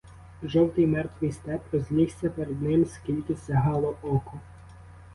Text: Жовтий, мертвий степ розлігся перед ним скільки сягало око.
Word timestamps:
Жовтий, 0.43 0.85
мертвий 0.87 1.31
степ 1.31 1.61
розлігся 1.71 2.29
перед 2.29 2.61
ним 2.61 2.85
скільки 2.85 3.35
сягало 3.35 3.97
око. 4.01 4.39